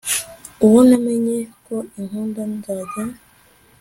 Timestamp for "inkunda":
1.97-2.41